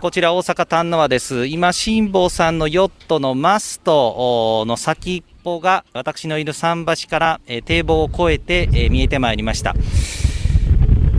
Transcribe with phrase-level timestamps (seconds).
[0.00, 1.46] こちら大阪丹野和です。
[1.46, 9.76] 今、辛坊さんのヨットのマストの先っぽが私のいる桟橋から、えー堤防を越えて、えー見えてまいりました。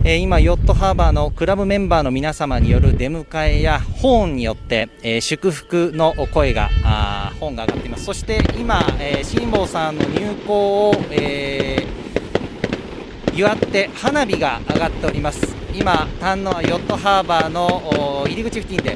[0.04, 8.04] えー今、ヨットハーバーのクラブメンバーの皆様による出迎えやホーンによって、えー祝福の声が、あーホーンが上がっています。
[8.04, 18.94] そして今、えー辛坊さんの入港を、えー祝って花火が上がっております今丹野ヨットハーバーの入り口付近で。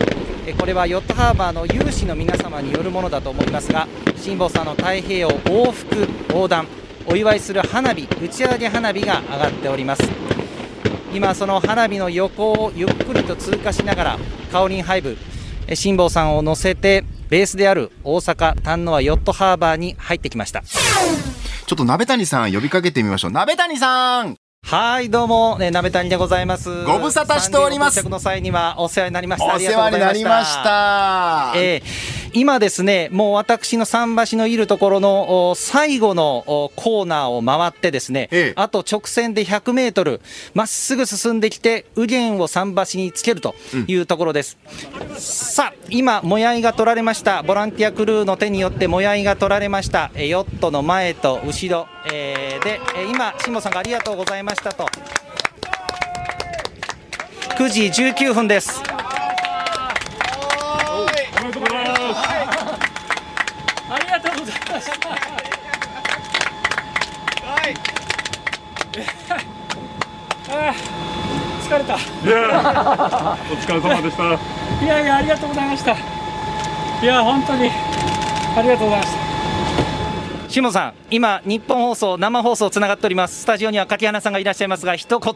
[0.48, 6.68] えこれはヨットハーバーの有志の皆様によるものだと思いますが辛坊さんの太平洋往復横断
[7.04, 10.02] お祝いする花火打ち上げ花火が上がっております。
[11.12, 14.18] 今その花火の横をゆっくりと通過しながら
[14.52, 15.16] カオリンハイブ
[15.66, 20.62] え辛坊さんを乗せてベースである大阪丹野ヨットハーバーに入ってきました。
[20.62, 23.30] ちょっと鍋谷さん呼びかけてみましょう。
[23.32, 24.45] 鍋谷さん。
[24.68, 26.82] はい、どうも、ね、鍋谷でございます。
[26.86, 29.54] ご無沙汰しておりますの際にはお世話になりました。
[29.54, 30.54] お世話になりまし。
[30.64, 31.52] た。
[31.54, 40.20] えー今ですね、もう私の桟橋のいるところのお最後のおコーナーを回ってですね、ええあと直線で100メートル、
[40.52, 43.54] まっすぐ進んできて、右舷を桟橋につけると
[43.86, 44.58] いうところです。
[45.16, 47.42] さあ、今、もやいが取られました。
[47.42, 50.10] ボランティアクルーの手によってもやいが取られました。
[50.14, 54.88] えーヨットの前と後ろ、えーで、えー今、辛坊さんがありがとうございましたと。
[57.56, 58.82] 9時19分です。
[63.88, 65.08] ありがとうございました。
[70.48, 70.74] ああ
[71.62, 71.94] 疲れた。
[71.94, 74.22] いやお疲れ様でした。
[74.84, 75.92] いやいやありがとうございました。
[75.92, 75.96] い
[77.06, 77.70] や本当に
[78.56, 79.15] ありがとうございました。
[80.56, 83.42] 下野さん、今、日本放送、生放送つながっております。
[83.42, 85.34] スタジオには柿花さんがいらっしゃいますが、一言。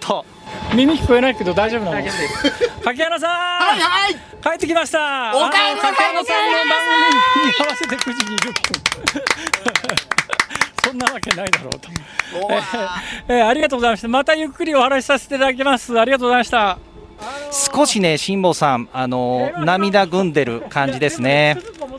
[0.74, 2.06] 耳聞こえないけど大丈夫なの？
[2.82, 3.30] 柿原さん。
[3.30, 5.32] はいはい帰ってきました。
[5.36, 6.78] お帰りなさいあの柿原さんの番
[7.34, 8.54] 組に合わせて9時20分。
[10.86, 11.91] そんなわけないだろうと。
[13.28, 14.09] えーありがとうございました。
[14.09, 16.00] またゆっくりお話しさせていただきます。
[16.00, 16.78] ありがとうございました。
[17.75, 21.59] 少しね、辛坊さん、あの涙ぐんでる感じですね。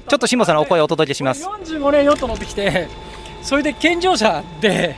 [0.09, 1.45] ちょっと辛坊さんのお声をお届けします。
[1.45, 2.87] 45年ヨット乗ってきて
[3.41, 4.95] それで健常者で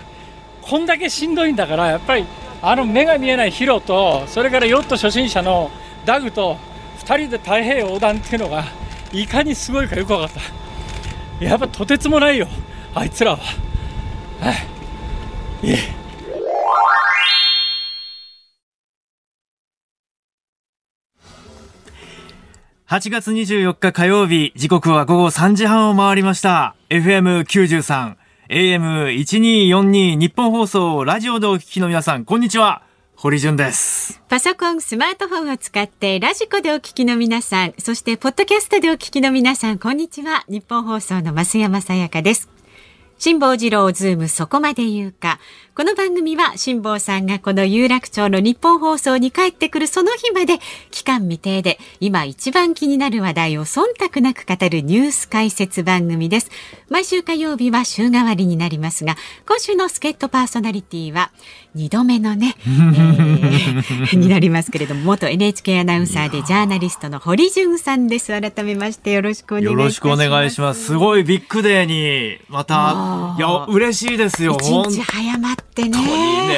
[0.61, 2.25] こんだけしんどいんだからやっぱり
[2.61, 5.71] あの目が見えないヒロとそれからヨット初心者の
[6.05, 6.57] ダグと
[6.99, 8.63] 2人で太平洋横断っていうのが
[9.11, 10.35] いかにすごいかよく分かっ
[11.39, 11.45] た。
[11.45, 12.47] やっぱとてつもないよ
[12.95, 13.37] あいつらは。
[13.37, 14.51] は
[15.63, 15.67] い。
[15.67, 16.03] いえ。
[22.87, 26.75] 8月24日火曜日、時刻は午後3時半を回りました。
[26.91, 28.15] FM93、
[28.49, 32.83] AM1242 日本放送、ラジオでお聞きの皆さん、こんにちは。
[33.15, 34.21] 堀潤です。
[34.27, 40.43] パソコン、スマートフォンを使ってラジコでお聞きの皆さん、そしてポッドキャストでお聞きの皆さん、こんにちは。
[40.49, 42.52] 日本放送の増山さやかです。
[43.23, 45.39] 辛坊治郎ズームそこまで言うか。
[45.75, 50.59] この番組は辛坊さんがこの有楽町のニッポン放送に帰ってくるその日まで
[50.91, 56.51] 期間未定で今一番気になる話題を忖度なく語るニュース解説番組です。
[56.89, 59.15] 毎週火曜日は週替わりになりますが、
[59.47, 61.31] 今週の助っ人パーソナリティは
[61.75, 68.27] 2度目のね、えー になりますけれども、元 NHK アナウンサーでジャーナリストの堀潤さんです。
[68.27, 69.83] 改めましてよろしくお願いします。
[69.85, 70.85] ろしくお願いします。
[70.85, 74.57] すごいビッグデーに、また、いや、嬉しいですよ。
[74.59, 75.97] 一日早まってね。
[75.97, 76.53] 本当に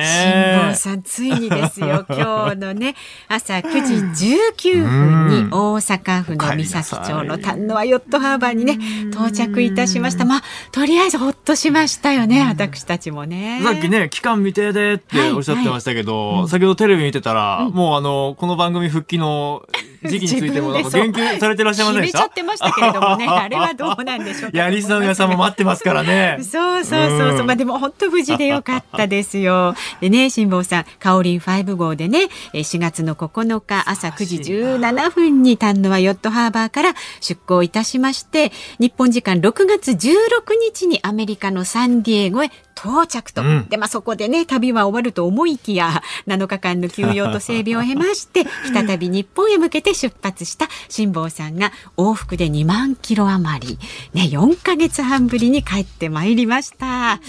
[0.00, 0.74] 辛坊ね。
[0.74, 2.94] さん、ついにですよ、 今日のね、
[3.28, 4.26] 朝9時
[4.62, 8.78] 19分に大阪府の三崎町の丹野ヨットハーバーにね、
[9.10, 10.24] 到着いたしました。
[10.24, 13.60] まあ、とりあえずほっとしましたよね、私たちもね。
[13.62, 19.62] さっきね、期間未定でっておっしゃってましたけど、先ほどテレビ見てたら、もうあの、この番組復帰の
[20.04, 24.56] 時期についても言及されてらっしゃいませんでしちゃったてましたけれどもね、あれはどうなんでしょうか？
[24.56, 26.38] いや、リスナーの皆さんも待ってますからね。
[26.42, 29.74] そうそうそうそう、うんまあでも本当無事でよかったですよ。
[30.00, 39.98] でね、辛坊さん、カオリン5号でね、えー4月の9日朝9時17分に丹野はヨットハーバーから出港いたしまして、日本時間6月16
[40.72, 42.50] 日にアメリカのサンディエゴへ
[42.82, 43.42] 到着と。
[43.42, 53.78] うんで、まあそこでね、旅は終わると思いきや、7日間の休養と整備を経まして、再び日本へ向けて出発した辛坊さんが往復で2万キロ余り、
[54.14, 57.20] ね、4ヶ月半ぶりに帰ってまいりました。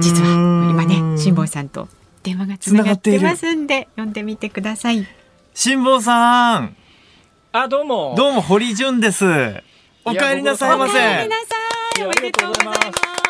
[0.00, 1.88] 実は今ね、辛坊さんと
[2.22, 5.06] 電話がつながってますんで、呼んでみてください。
[5.54, 6.76] 辛坊さん、
[7.52, 9.24] あどうもどうも堀潤です。
[10.04, 10.92] お帰りなさいませ。
[10.92, 11.54] お帰りなさ
[12.00, 12.04] い。
[12.04, 13.21] おめでとうございます。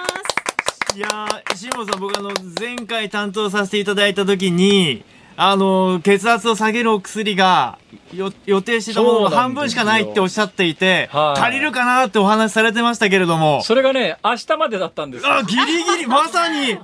[0.94, 2.30] いやー、辛坊さん、僕あの、
[2.60, 5.04] 前回担当させていただいたときに、
[5.36, 7.78] あの、血圧を下げるお薬が、
[8.12, 9.40] よ予定してたもののそうなんですよ。
[9.40, 11.40] 半分しかないっておっしゃっていて、はい。
[11.40, 15.32] 足りるかなってお話しされてましたけれども、それがね、明日までだったんですよ。
[15.32, 16.78] あ、ギリギリ、まさに、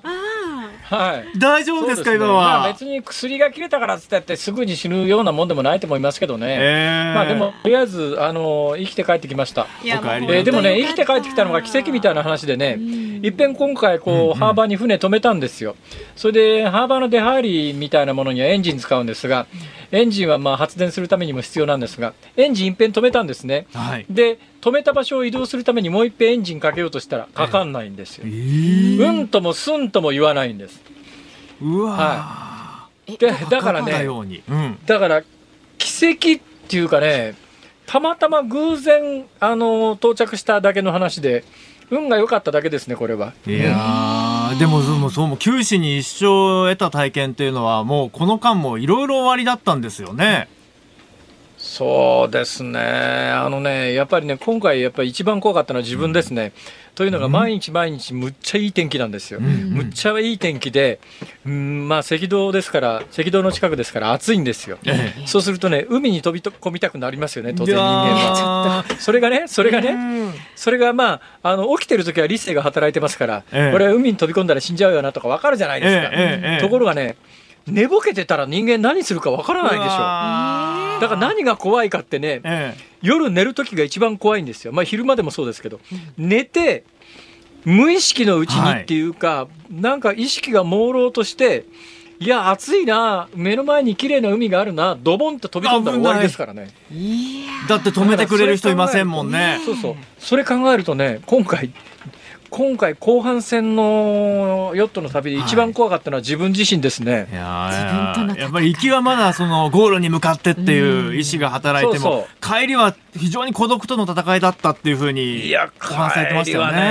[0.91, 1.39] はい。
[1.39, 2.61] 大丈夫ですか、そうね今は？
[2.61, 6.57] まあ別に薬が切れたからっつってやってすぐに死ぬようなもんでもないと思いますけどね。
[6.59, 9.67] えーまあでも、とりあえず、あの、生きて帰ってきました。
[9.85, 12.79] えーでもね、生きて帰ってきたのが奇跡みたいな話でね、
[13.23, 15.77] いっぺん今回、こう、ハーバーに船止めたんですよ。
[16.17, 19.47] それで、ハーバーの出入りみたいなものにはエンジン使うんですが、
[19.91, 23.67] エンジンはまあ発電するためにも必要なんですが、エンジンいっぺん止めたんですね。
[23.73, 24.07] はい。
[24.11, 28.25] で、止めた場所を移動するためにもういっぺんエンジンかけようとしたら、かかんないんですよ。
[28.27, 30.81] うんともすんとも言わないんです。
[31.61, 34.43] うわはえで、だからね、ように。
[34.49, 34.79] うん。
[34.87, 35.23] だから
[35.79, 37.35] 奇跡っていうかね
[37.87, 41.45] たまたま偶然あの到着しただけの話で
[41.91, 43.33] 運が良かっただけですねこれは。
[43.47, 50.49] いやー、でも、そのそう、もう九死に一生を得た体験っていうのは、もうこの間もいろいろ終わりだったんですよね。
[51.59, 52.81] そうですね。
[52.81, 56.53] あのねやっぱりね今回やっぱり一番怖かったのは自分ですね、
[56.99, 60.99] というのが毎日毎日むっちゃいい天気なんですよ、むっちゃいい天気で、
[61.47, 68.69] うん、まあ赤道ですから赤道の近くですから暑いんですよ、えそうするとね海に飛び込みたくなりますよね当然人間は。
[68.69, 68.85] は。
[68.99, 69.95] それがね、それがね、う
[70.31, 70.35] ん。
[70.57, 73.73] それがまあ、あの起きてる時は理性が働いてますから、ええ。
[73.73, 76.03] これは海に飛び込んだら死んじゃうよなとか分かるじゃないですか。
[76.13, 76.53] ええええ。
[76.55, 77.17] ええところがね、
[77.67, 80.85] 寝ぼけてたら人間何するか分からないでしょ。
[80.85, 84.73] ょだから何が怖いかってね、ええ夜寝る時が一番怖いんですよ。
[84.73, 85.81] まあ昼間でもそうですけど、
[86.17, 86.85] 寝て、
[87.65, 91.65] 無意識のうちにっていうか、なんか意識が朦朧として、
[92.21, 96.71] いや、暑いな、目の前に綺麗な海があるな、ドボンと飛び込んだら終わりですからね。
[97.69, 99.61] だって止めてくれる人いませんもんね。
[99.65, 99.97] そうそう。
[100.19, 101.71] それ考えるとね、今回、
[102.51, 107.29] 今回後半戦のヨットの旅で一番怖かったのは自分自身ですね。
[107.31, 116.89] いやっぱり行きはまだそのゴールに向かってっていう意志が働いても、そう帰りは非常に孤独との戦いだったっていうふうにいや、お話しされてましたよ帰りはね。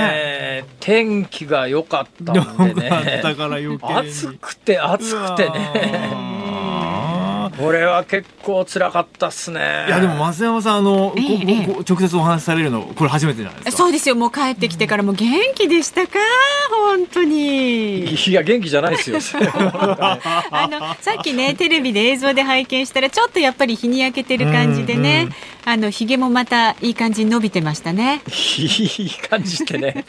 [0.58, 3.22] ね、天気が良かったよんでね。
[3.22, 6.47] 暑くて暑くてね。
[7.58, 9.60] これは結構辛かったっすね。
[9.60, 13.82] ーいやでも増山さんあの、ええごごご直接お話しされるのこれ初めてじゃないですか？
[13.84, 16.18] そうですよもう帰ってきてからもう元気でしたか？
[16.70, 19.18] 本当にいや、元気じゃないですよ。
[19.50, 20.18] あ
[20.70, 25.34] のさっきねテレビで映像で拝見したらちょっとやっぱり日に焼けてる感じでね、うんうん
[25.70, 28.22] あのひげもまたいい感じに伸びてましたね。
[28.58, 30.02] いい感じってね。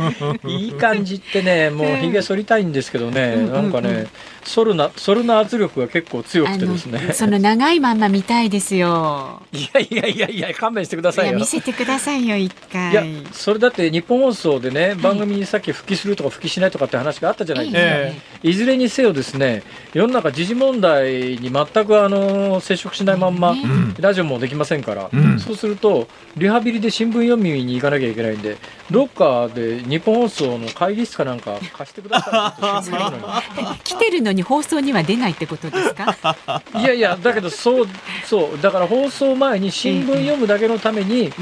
[0.48, 4.06] いい感じってね、もうひげ剃りたいんですけどね、なんかね、
[4.42, 7.12] 剃るな、剃るな圧力が結構強くてですね。
[7.12, 9.42] その長いまんま見たいですよ。
[9.52, 11.32] いやいやいやいや、勘弁してくだいさいよ。
[11.32, 12.92] や見せてくださいよ一回。
[12.92, 17.80] いや、それだって日本放送でね、番組にさっき復帰するとか復帰しないとかって話があったじゃないですか。
[17.82, 19.62] えいずれにせよですね、
[19.94, 23.62] 世の中時事問題に全くあの接触しないまんま、ね
[24.00, 25.38] ラジオもできませんから、うん。
[25.40, 26.06] そうすると、
[26.36, 28.56] リハビリで新聞読みに行かなきゃいけないんで、
[28.90, 36.36] どっかで日本放送の会議室かなんか貸してください 来てるのに放送には出ないってことですか？
[36.78, 37.88] いやいや、だけどそう、
[38.24, 41.32] そう、だから放送前に新聞読むだけのために、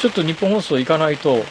[0.00, 1.44] ちょっと日本放送行かないと、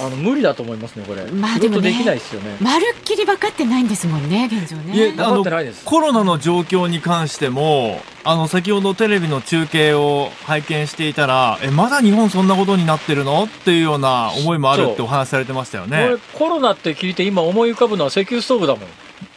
[0.00, 1.24] あの無理だと思いますね、これ。
[1.30, 2.56] まあでもねできないですよね。
[2.60, 5.84] まるっきり分かってないんですもんね現状ね分かってないです。
[5.84, 13.44] コロナの状況に関しても、あの、先ほどテレビの中継を拝見していたら、え、まだ日本そんなことになってるの？
[13.44, 16.16] っていうような思いもあるってお話しされてましたよこねれ。
[16.16, 18.88] コロナって聞いて今思い浮かぶのは石油ストーブだもん。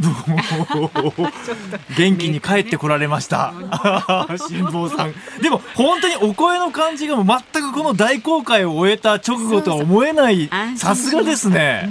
[1.98, 3.54] 元気に帰ってこられました。
[4.50, 5.14] 辛坊さん。
[5.42, 10.50] でも、本当にお声の感じがもう全くこの大公開を終えた直後とは思えない。
[10.76, 11.90] さすがですね。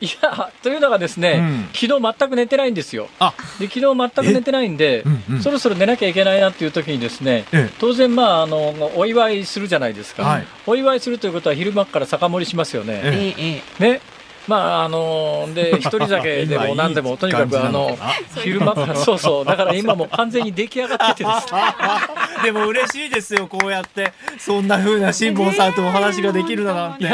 [0.00, 1.68] いや、というのがですね、うん。
[1.72, 3.08] 昨日全く寝てないんですよ。
[3.18, 5.42] あ、で昨日全く寝てないんで、うんうん。
[5.42, 7.74] そろそろ寝なきゃいけないなっていう時にですね、ええ。
[7.78, 10.46] 当然まああのお祝いするじゃないですか、はい。
[10.66, 13.62] お祝いするということは昼間から酒盛りしますよね。
[13.78, 14.00] ね？
[14.46, 17.96] まああので 一人酒でも何でもとにかくあの
[18.42, 19.44] 昼間からそうそう。
[19.44, 21.62] だから今もう完全に出来上がっててですね。
[22.44, 24.12] でも嬉しいですよ、こうやって。
[24.38, 27.08] そんな風な辛坊さんとお話ができるだなんて。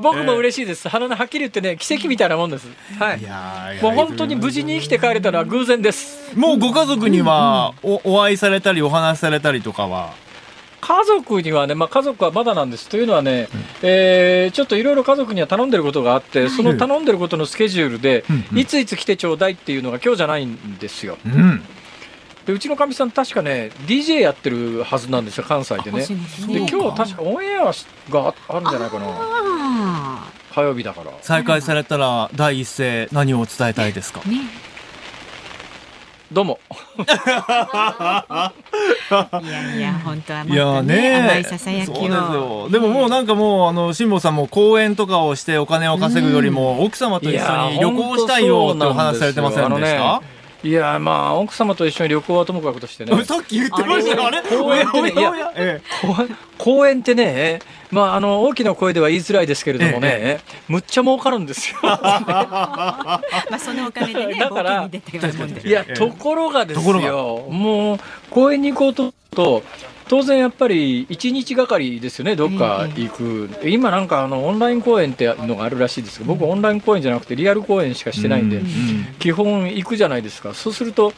[0.00, 0.88] 僕もし嬉しいです。
[0.88, 2.66] 鼻のはっきり言ってね奇跡みたいなもんです。
[2.98, 3.20] はい。
[3.20, 6.32] いやーもう本当に無事に生きて帰れたのは偶然です。
[6.34, 10.21] もうご家族にはおお会いされたりお話しされたりとかは？
[10.82, 12.88] 家族にはね、まあ、家族はまだなんです。
[12.88, 13.48] というのはね、
[13.82, 18.58] えーちょっといろいろ家族には頼んでることがあって、その頼んでることのスケジュールで、うんうん。
[18.58, 21.16] いついつ来てちょうだいっていうのが今日じゃないんですよ。
[21.24, 21.62] うん。
[22.46, 26.04] でうちのかみさん、確かね、DJ やってるはずなんですよ、関西でね。
[26.04, 27.72] で今日確かオンエア
[28.10, 31.12] があるんじゃないかな、あ火曜日だから。
[31.22, 34.20] 再開されたら第一声何を伝えたいですか？
[34.26, 34.38] あね
[36.32, 36.58] どうも。
[36.98, 37.02] い
[39.46, 42.04] やいや、本当はまいやたね、ね甘いささやきを。
[42.06, 42.68] よ。
[42.70, 50.22] でももうなんかもう、あの、辛坊さんも講演とかをしてお金を稼ぐよりも、奥様と一緒に旅行したいよってお話されてませんでした？
[50.64, 53.12] いやまあ奥様と一緒に旅行はともかくとしてね。
[53.24, 54.42] さっき言ってましたよ、あれ？
[54.42, 55.82] 公園ってね
[56.56, 57.58] 公園ってね、
[57.90, 61.78] まあ、あの大きな声では言いづらいですけれどもね、むっちゃ儲かるんですよ。
[61.82, 63.20] まあ、
[63.58, 64.88] そのお金でね、だから。
[64.88, 67.98] いや、ええところがですよ、もう
[68.30, 69.62] 公園に行こうとと、
[70.12, 78.66] 当然やっぱり1日がかりですよね、どっか行く、今なんかあのオンライン公演ってのがあるらしいですけど、僕、オンライン公演じゃなくて、リアル公演しかしてないんで、うん
[79.18, 81.14] 基本行くじゃないですか、そうすると、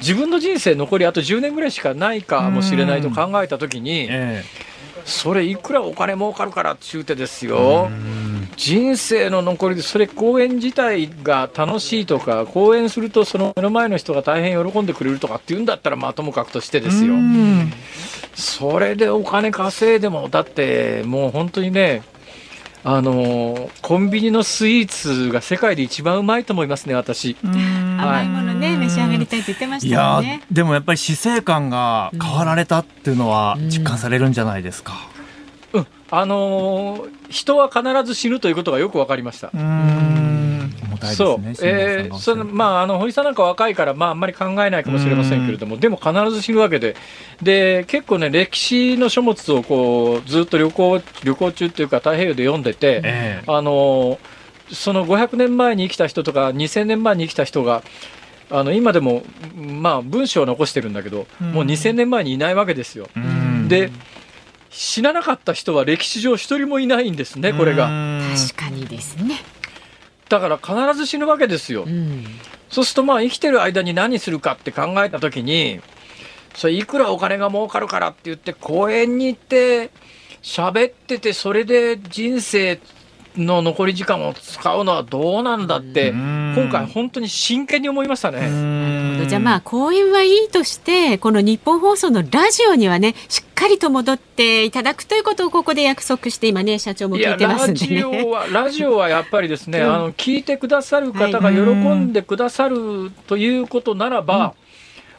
[0.00, 4.42] 自分の人生残りあと10年ぐらいしかないかもしれないと考えたときに、え
[5.04, 7.92] それいくらお金儲かるからって言うてですよ、
[8.56, 17.72] 人生の残りで、それ公演自体が楽しいとか、公演するとその目の前の人が大変喜んでくれるとかっていうんだったら、まあともかくとしてですよう、ん
[18.34, 22.02] それでお金稼いでも、だってもう本当にね、
[22.84, 27.36] あのコンビニのスイーツが世界で一番うまいと思いますね、私。
[27.42, 30.42] 甘いものね、召し上がりたいって言ってましたいやーもんね。
[30.50, 35.11] でもやっぱり死生観が変わられたっていうのは実感されるんじゃないですか。
[36.12, 39.50] うんあのー人は必ず死ぬということがよく分かりました。
[39.54, 40.74] うん。
[40.82, 41.40] 重たいですそう。
[41.40, 46.94] ね。、えーそのまあ、あの堀さんなんか若いから、まあ、あんまり考えないかもしれませんけれども、でも必ず死ぬわけで、
[47.40, 53.44] で結構ね、歴史の書物をこうずっと旅行旅行中っていうか、太平洋で読んでて、ええ。
[53.46, 54.18] あの
[54.70, 57.82] その500年前に生きた人とか、2000年前に生きた人が、
[58.50, 59.22] あの今でも、
[59.56, 61.52] まあ、文章を残してるんだけど、うん。
[61.52, 63.08] もう2000年前にいないわけですよ。
[63.16, 63.68] うん。
[63.68, 63.90] で
[64.72, 67.86] 死ななかった人は歴史上一人もいないんですね、これが。
[67.86, 69.38] うん確かにですね。
[70.28, 71.90] だから必ず死ぬわけですよう。
[71.90, 72.24] ん。
[72.70, 75.80] そうするとまあ生きてる間に何するかって考えたときに、
[76.54, 79.90] それいくらお金が儲かるからって言って公園に行って
[80.42, 82.80] 喋っててそれで人生
[83.36, 88.40] の残り時間を使うのはどうなんだってうん今回本当に真剣に思いましたうね。
[89.26, 89.28] ん。
[89.28, 98.24] じゃあまあ公演はいいとしてこの日本放送のラジオにはねしっかりと戻っていただくということをここで約束して今ね社長も聞いてますラジんでね。
[98.24, 99.94] オはラジオはやっぱりですね、うん。
[99.94, 104.54] あの聞いてくださる方が喜んでくださるということならば、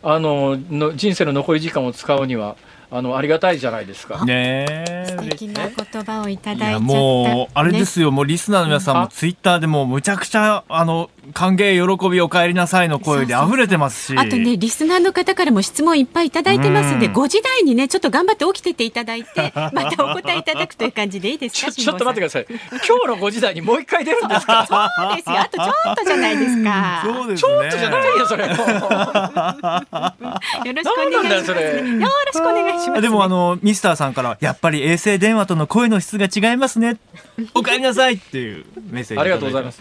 [0.02, 2.56] あのの人生の残り時間を使うには
[2.92, 4.24] あのありがたいじゃないですか。
[4.26, 5.06] ねえ。
[5.18, 6.80] 素敵な言葉をいただいちゃった。
[6.80, 9.02] もうあれでねすよ、もうリスナーの皆さんうん。
[9.04, 22.46] もツイッターでもむちゃくちゃあの歓迎喜びお帰りなさいの声で溢れてますしあとね、リスナーの方からも質問いっぱいいただいてますんで、うん5時台にね、ちょっと頑張って起きてていただいて、 またお答えいただくという感じでいいですかちょちょっと待ってください。
[22.50, 24.66] 今日の5時台にもう一回出るんですか？
[24.68, 24.76] そ
[25.14, 25.40] うですよ。
[25.40, 27.04] あとちょっとじゃないですか。
[27.06, 28.44] そうですねちょっとじゃない よ、それ。
[28.44, 28.62] よろし
[30.84, 31.62] くお願いします、ね。
[32.02, 33.02] よろしくお願いします、ね。
[33.02, 36.98] でもあのミスターさんからやっぱり衛星電話との声の質が違いますね
[37.54, 39.80] お帰りなさいっていうメッセージありがとうございます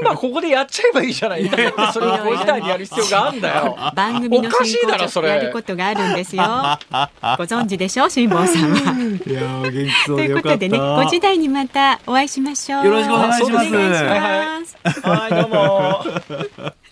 [0.00, 1.44] 今ここでやっちゃえばいいじゃない。
[1.44, 3.76] なんでそれを5時台にやる必要があるんだよ。
[3.94, 6.42] 番組のおかしい進行上だろそれやることがあるんですよ。
[7.38, 8.78] ご存知でしょう、辛坊さんは。
[8.78, 12.84] いやー元気そうといでよかったうことでね、5時台にまたお会いしましょう。
[12.84, 15.00] よろしくお願いしますお願いします。
[15.00, 16.85] はい、どうも。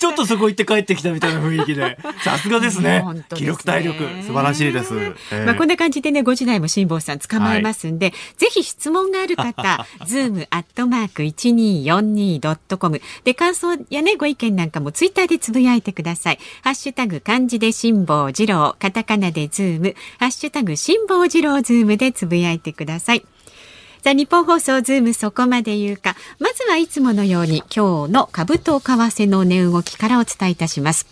[0.00, 1.98] ちょっとそこ行って帰ってきたみたいな雰囲気で。
[2.24, 3.00] さすがですね。
[3.00, 3.38] 本当ですね。
[3.38, 5.44] 気力体力素晴らしいです、ええ。
[5.44, 16.38] まあ、こんな感じでね、5時台も辛坊さん捕まえますんで、ぜひ質問がある方、ズームアットマーク 1242.com で、感想やね、ご意見なんかもツイッターでつぶやいてください。
[16.62, 23.24] ハッシュタグ漢字で辛坊治郎、カタカナでズーム、ハッシュタグ辛坊治郎ズームでつぶやいてください。
[24.02, 26.16] さあ、ニッポン放送ズームそこまで言うか。
[26.38, 31.06] まずはいつものように今日の株と為替の値動きからお伝えいたします。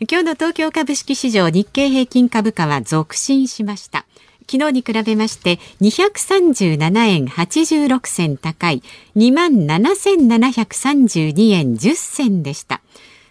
[0.00, 4.06] 今日の東京株式市場日経平均株価は続伸しました。
[4.50, 8.82] 昨日に比べまして237円86銭高い
[9.16, 12.80] 27,732円10銭でした。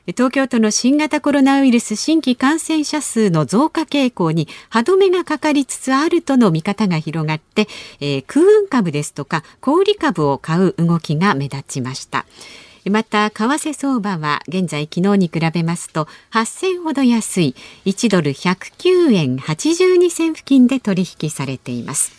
[0.05, 7.69] 東京都の新型コロナウイルス新規感染者数の増加傾向に歯止めがかかりつつあるとの見方が広がって、
[8.01, 12.25] えー空運株ですとか小売株を買う動きが目立ちました。
[12.91, 17.55] また為替相場は現在昨日に比べますと8銭ほど安い
[17.86, 22.12] 1ドル109円82銭付近で取引されています。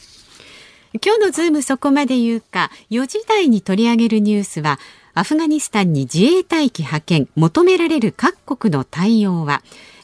[1.05, 4.79] 今日のズームそこまで言うか4時台に取り上げるニュースは
[5.15, 9.63] アフガニスタンに自衛隊機派遣求められる各国の対応は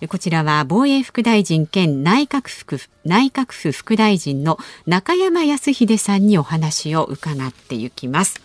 [0.09, 8.41] こちらは防衛副大臣兼内閣府内閣府副大臣の中山康秀さんにお話を伺っていきます。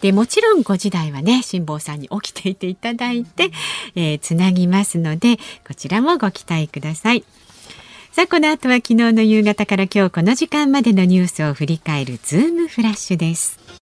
[0.00, 3.50] でもちろん5時台はね辛坊さんに起きていていただいて、
[3.96, 7.24] えー、つなぎますのでこちらもご期待ください。
[8.12, 13.77] さあこの後は昨日の夕方から今日この時間までのニュースを振り返るズームフラッシュです。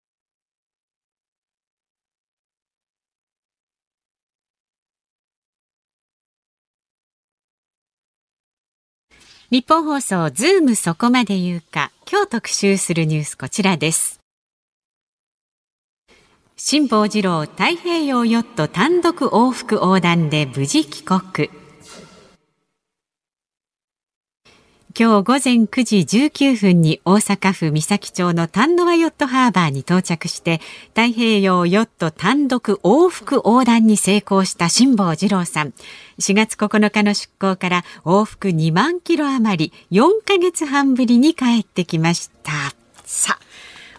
[9.51, 11.93] ニッポン放送ズームそこまで言うか。
[12.11, 14.21] 今日特集するニュースこちらです。
[16.57, 21.64] 辛坊治郎太平洋ヨット単独往復横断で無事帰国。
[24.97, 30.61] 今日午前9時19分に大阪府三崎町の丹野和ヨットハーバーに到着して
[30.91, 35.75] 太平洋ヨット単独往復横断に成功した辛坊治郎さん。
[36.21, 42.53] 4月9日の出港から往復2万キロ余り4ヶ月半ぶりに帰ってきました。
[43.05, 43.45] さあ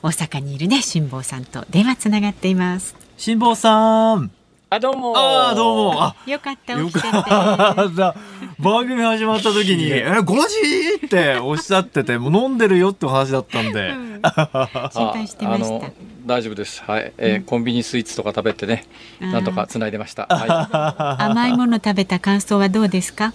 [0.02, 2.96] 大阪にいるね辛坊さんと電話つながっています。
[3.18, 4.45] 辛坊さん。
[4.70, 6.04] あ、どうもああ、どうも。
[6.04, 8.16] あ、よかった、よかった。
[8.60, 13.90] 番組始まった時に、え、5時っておっしゃってて、もう飲んでるよってお話だったんで。
[13.90, 14.22] うん、
[14.92, 15.92] 心配してました。
[16.26, 16.82] 大丈夫です。
[16.86, 18.86] はい、えー、うん、コンビニスイーツとか食べてね、
[19.20, 20.26] なんとか繋いでました。
[20.28, 23.34] はい、 甘いもの食べた感想はどうですか？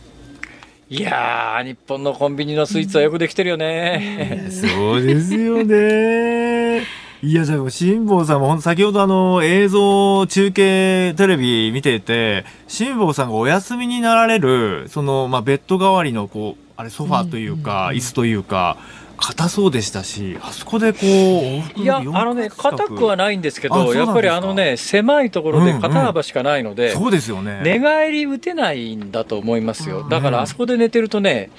[0.90, 4.48] いや日本のコンビニのスイーツはよくできてるよね。
[4.50, 6.59] そうですよね。
[7.22, 18.78] いや、じゃあ、辛坊さんも、先ほどあの、映像、中継、テレビ見ていて、辛坊さんがお休みになられる、その、まあ、ベッド代わりの、こう、あれ、ソファーというか、椅子というか、
[19.18, 27.60] 硬そうでしたし、あそこでこう、いや、あのね、硬くはないんですけど、やっぱりあのね、狭いところで肩幅しかないので、うんうん、そうですよね。
[27.62, 30.08] 寝返り打てないんだと思いますよ。
[30.08, 31.50] だからあそこで寝てるとね、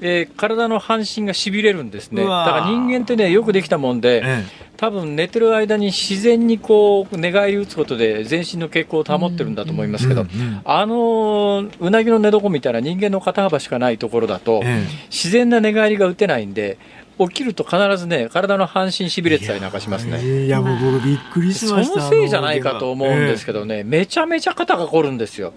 [0.00, 2.22] えー、体の半身がしびれるんですね。
[2.22, 10.26] だから人間ってね、よくできたもんで、ええ多分寝てる間に自然にこう寝返り打つことで全身の血行を保ってるんだと思いますけど、
[10.64, 14.62] あのうなぎの寝床みたいな人間の肩幅しかないところだと、
[15.10, 16.78] 自然な寝返りが打てないんで
[17.18, 20.46] 起きると必ずね、体の半身しびれてたりなんかしますね。
[20.46, 22.00] いや、もう僕びっくりしました。
[22.00, 25.52] そのせいじゃないかと思うんですけどね、めちゃめちゃ肩が凝るんですよ。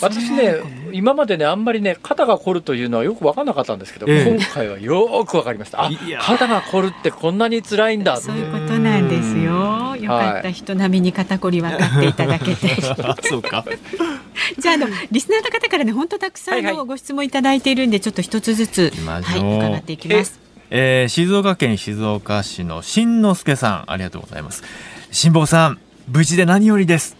[0.00, 0.56] 私ね、
[0.92, 5.84] 今までね、あんまりね、肩が凝るというのはよく分からなかったんですけど、今回はよく分かりました。
[5.84, 9.96] あ、肩が凝るってこんなに辛いんだそういうことなんですよ。
[9.96, 12.68] よかった、人並みに肩こり分かっていただけて。
[13.28, 13.64] そうか。
[14.58, 20.40] じゃあ、あの、リスナーの方からね、本当たくさんのご質問いただいているんで、ちょっと一つずつ、はい、伺っていきます。
[20.74, 24.64] えー、静岡県静岡市の新之助さんありがとうございます。
[25.10, 27.14] 辛坊さん無事で何よりです。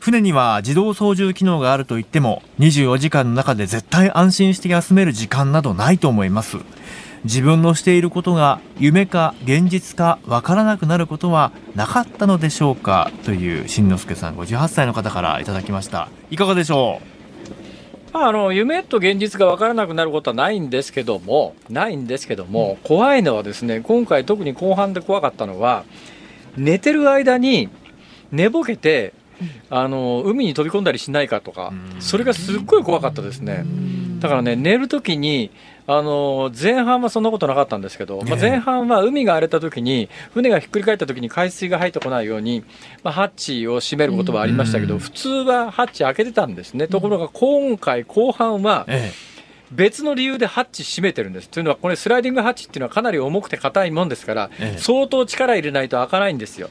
[0.00, 6.58] 船には自動操縦機能があると言っても24時間の中で絶対安心して休める時間などないと思います。
[7.24, 13.10] 自分のしていることが夢か現実かわからなくなることはなかったのでしょうか？
[13.24, 16.10] という新之助さん58歳の方からいただきました。
[16.30, 17.09] いかがでしょう？
[18.12, 25.84] あの夢と現実が分からなくなることはないんですけども、ないんですけども、怖いのはですね、今回、特に後半で怖かったのは、
[26.56, 27.68] 寝てる間に
[28.32, 29.12] 寝ぼけて、
[29.70, 33.64] あの海に飛び込んだりしないかとか、それがすっごい怖かったですね。
[34.18, 35.50] だからね、寝るときに
[35.92, 42.64] あの前半はそんなことなかったんですけど、まあ、前半は海が荒れた時に船がひっくり返った時に海水が入ってこないように、
[43.02, 48.86] まあ、ハッチを閉めることはありましたけど、普通はハッチ開けてたんですね、ところが今回後半は、
[49.72, 51.48] 別の理由でハッチ閉めてるんです。
[51.48, 56.70] というのは、これ、スライディングハッチっていうのはかなり重くて硬いもんですから、相当力入れないと開かないんですよ。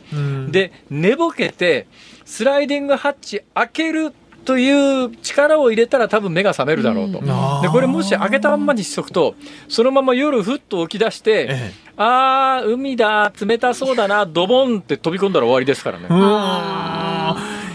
[0.50, 1.88] で、寝ぼけて、
[2.26, 4.14] スライディングハッチ開ける
[4.50, 9.36] という力を入れたら多分目が覚めるだろうと、うん、でこれもし開けたままにしとくと
[9.68, 16.08] そのまま夜ふっと起き出して、ええ、ああ海だ冷たそうだなドボンって飛び込んだら終わりですからね。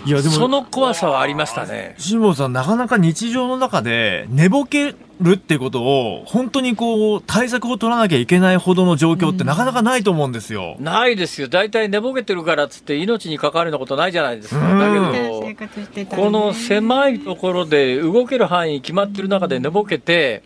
[0.04, 1.94] いやでもその怖さはありましたね。
[1.96, 10.76] 辛坊さん、なかなか日常の中で寝ぼけるってことを、本当にこう、対策を取らなきゃいけないほどの状況ってなかなかないと思うんですよ。
[10.78, 11.48] うん、ないですよ。
[11.48, 14.60] 大体寝ぼけてるからっつって命に関わるようなことないじゃないですか。
[14.60, 20.42] だけど、この狭いところで動ける範囲決まってる中で寝ぼけて、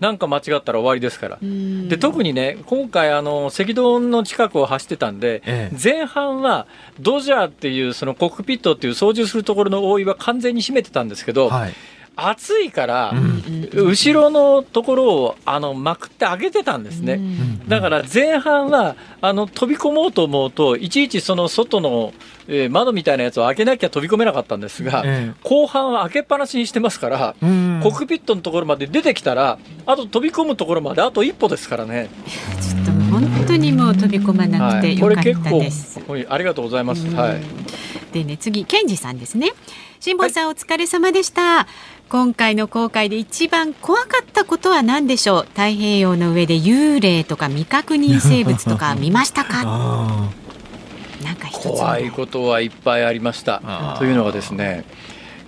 [0.00, 1.38] なんか間違ったら終わりですから。
[1.40, 6.66] で特にね、今回、あの赤道の近くを走ってたんで、ええ、前半は
[6.98, 11.72] ドジャーっていうそのコックピットっていう操縦するところの覆いは完全に閉めてたんですけど、はい
[12.28, 13.14] 暑いから、
[13.72, 17.20] 後ろのところをあのまくって開けてたんですね、
[17.68, 22.12] だから前半はあの飛び込もうと思うと、いちいちその外の、
[22.48, 32.08] えー、窓みたいなやつを開けなきゃ飛び込めなかったんですが、えー、後半は開けっぱなしにしてますから、コックピットのところまで出てきたら、あと飛び込むところまであと一歩ですからね。
[32.60, 36.00] ちょっと本本当にもう飛び込まなくてよかったです。
[36.00, 37.06] これ結構ありがとうございます。
[37.14, 37.40] はい。
[38.12, 39.52] でね次ケンジさんですね。
[40.00, 41.66] 辛坊さん、お疲れ様でした。
[42.10, 45.42] 今回の航海で一番怖かったことは何でしょう？
[45.50, 49.62] 太平洋の上で幽霊とか未確認生物とか 見ましたか？
[49.64, 50.30] あ
[51.24, 53.96] なんか一つも怖いことはいっぱいありました。
[53.98, 54.84] というのがですね。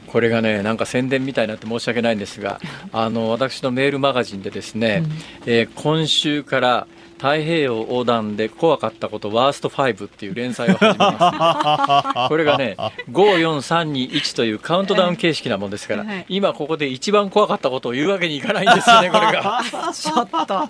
[0.06, 2.60] これがねなんか宣伝みたいになって申し訳ないんですが
[2.92, 5.04] あの私のメールマガジンでですね、
[5.46, 6.86] えー今週から
[7.22, 12.28] 太平洋横断で怖かったことワースト5っていう連載を始めます。
[12.28, 12.74] これがね
[13.12, 16.26] 54321というカウントダウン形式なもんですから、はい。
[16.28, 19.62] 今ここで一番怖かったことを言うわけにいかないんですよね これが。
[19.94, 20.68] ちょっと。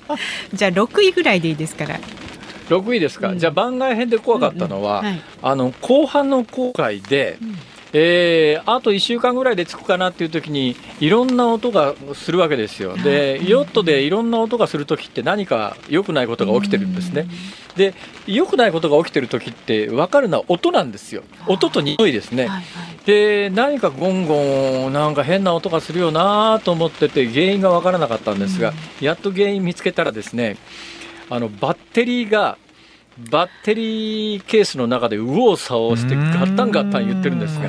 [0.52, 1.98] じゃあ六位ぐらいでいいですから。
[2.68, 3.38] 6位ですか、うん。
[3.38, 5.12] じゃあ番外編で怖かったのは、うんうん。
[5.12, 5.22] はい。
[5.40, 7.38] あの後半の航海で、
[7.92, 12.96] えーあと1週間ぐらいで着くかなっていう時にいろんな音がするわけですよ。
[12.96, 17.26] でヨットでいろんな音がする時って何か良くないことが起きてるんですね。
[17.76, 17.94] で
[18.26, 21.22] 良くないことが起きてる時って分かるのは音なんですよ。
[21.48, 22.64] 音と匂いですね、はいはい。
[23.04, 30.56] で何かゴンゴンなんか変な音がするよなと思ってて原因が分からなかったんですが、やっと原因見つけたらですね
[31.28, 32.58] あのバッテリーが
[33.30, 37.68] バッテリーケースの中で右往左往してガッタンガッタン言ってるんですが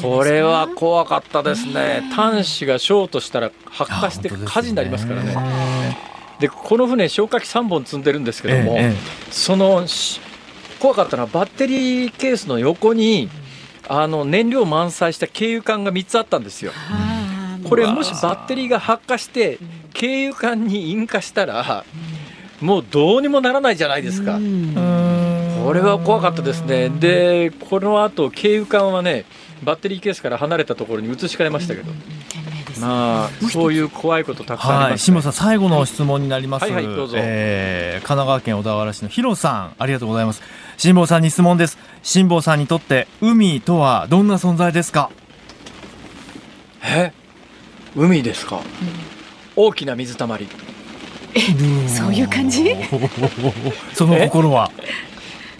[0.00, 2.02] これは怖かったですね。
[2.12, 5.36] 端子がショートしたら発火して火事になりますからね。
[6.38, 8.94] でこの船消火器3本積んでるんですけども、ええ
[9.30, 10.20] そのし
[10.78, 13.30] 怖かったのはバッテリーケースの横に
[13.88, 16.72] あの燃料満載した軽油管が3つあったんですよ。
[17.68, 19.58] これもしバッテリーが発火して
[19.98, 21.84] 軽油管に引火したら
[22.60, 24.36] もうどうにもならないじゃないですか。
[24.36, 24.74] うん。
[25.64, 26.88] これは怖かったですね。
[26.88, 29.24] でこの後軽油管はね
[29.62, 31.92] バッテリーケースから離れたところに移し替えましたけど。
[32.78, 36.64] まあそういう怖いことたくさんあはい、ります、辛坊さん、最後の質問になります。
[36.64, 37.16] はいはいどうぞ。
[37.18, 40.42] えー神奈川県小田原市のヒロさん、ありがとうございます。
[40.76, 41.78] 辛坊さんに質問です。
[42.02, 45.10] 辛坊さんにとって、海とはどんな存在ですか？
[46.84, 47.12] え？
[47.96, 48.60] 海ですか、
[49.56, 50.46] 大きな水たまり
[51.88, 52.74] そういう感じ？
[53.92, 54.70] その心は？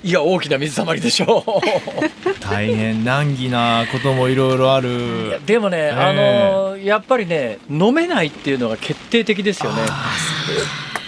[0.03, 2.41] いや大きな水たまりでしょう。
[2.41, 5.41] 大変難儀なこともいろいろある。
[5.47, 9.83] でもね、えあのやっぱりね飲めないっていうのが決定的ですよね。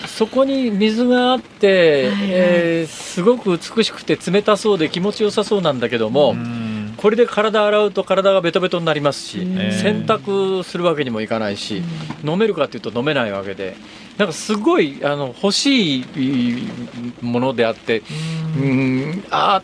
[0.07, 6.68] そこに水があって、えーすごく美しくて冷たそうで気持ちよさそうなんだけども、うん
[6.99, 9.73] これで体洗うと体がベトベトになりますし、うん。
[9.73, 11.83] 洗濯するわけにもいかないし、
[12.25, 13.77] 飲めるかっていうと飲めないわけで
[14.19, 16.05] なんかすごいあの欲しい
[17.23, 18.03] ものであって
[18.61, 19.25] うん。
[19.31, 19.63] あ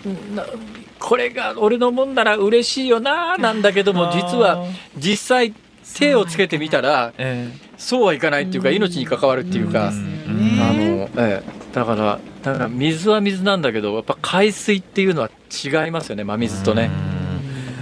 [1.01, 4.65] これが俺のもんなら嬉しいよななんだけども実は
[4.97, 5.53] 実際
[5.99, 10.61] 手をつけてみたらえそうはいかないっていうか命に関わるっていうか、うん。
[10.63, 11.43] あのええ、
[11.73, 17.14] だからだから水は水なんだけどやっぱ海水っていうのは違いますよね真水とね。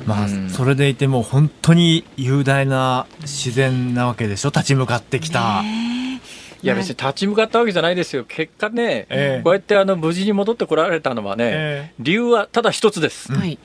[0.07, 0.51] まあ、うん。
[0.51, 4.49] それでいても本当に雄大な自然なわけでしょ？
[4.49, 5.62] 立ち向かってきた。
[5.62, 6.21] ね
[6.62, 8.25] いや別に立ち向かったわけじゃないですよ。
[8.25, 9.43] 結果ね、ええ。
[9.43, 13.59] こうやってあの無事に戻ってこられたのはね、え理由はただ一つです、はい。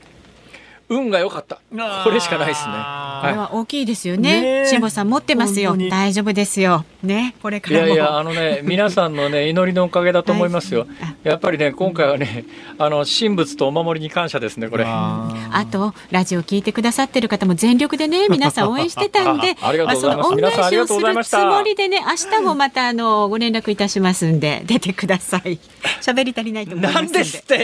[0.89, 1.59] 運が良かった。
[2.03, 2.73] これしかないですね。
[3.21, 4.65] これは大きいですよね。
[4.67, 5.75] 辛坊さん持ってますよ。
[5.89, 6.85] 大丈夫ですよ。
[7.03, 7.85] ね、これからも。
[7.85, 10.87] いやいやあのね 皆さんのね祈りのおかげだと思いますよ、
[11.23, 12.45] やっぱりね今回はね
[12.77, 14.85] あの神仏とお守りに感謝ですねこれ。
[14.87, 19.55] あとラジオ聞いてくださってる方も全力でね 皆さん応援してたんで。
[19.61, 20.23] あありがとうございます。
[20.23, 21.37] あその恩皆さんありがとう返しをするございました。
[21.39, 25.59] つもりでね明日もまたあのご連絡いたしますんで 出てください。
[26.01, 27.13] 喋り足りないと思いますんで。
[27.13, 27.53] なんですって。
[27.55, 27.61] よ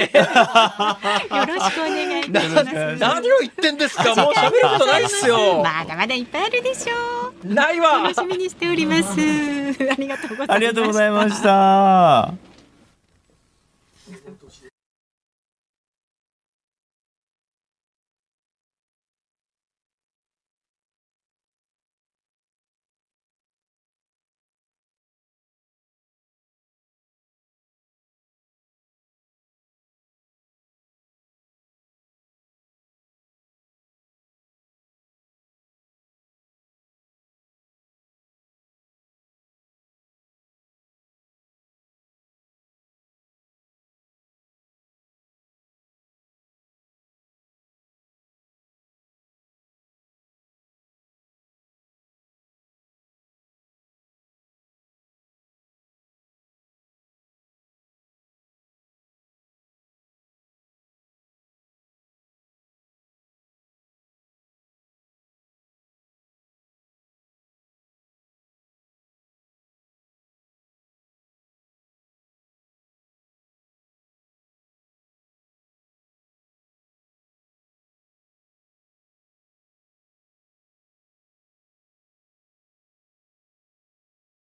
[1.46, 4.04] ろしくお願いいたします何を言ってんです か？
[4.16, 5.64] もう喋ることないっすよ。
[5.64, 7.54] まだまだいっぱいあるでしょう。
[7.54, 8.04] ないわ。
[8.04, 9.04] 楽しみにしております。
[9.92, 12.53] ありがとうございましたありがとうございました。